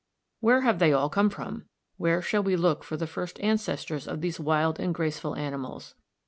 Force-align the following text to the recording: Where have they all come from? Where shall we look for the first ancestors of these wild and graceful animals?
Where 0.39 0.61
have 0.61 0.79
they 0.79 0.93
all 0.93 1.09
come 1.11 1.29
from? 1.29 1.65
Where 1.97 2.23
shall 2.23 2.41
we 2.41 2.55
look 2.55 2.83
for 2.83 2.97
the 2.97 3.05
first 3.05 3.39
ancestors 3.39 4.07
of 4.07 4.21
these 4.21 4.39
wild 4.39 4.79
and 4.79 4.95
graceful 4.95 5.35
animals? 5.35 5.93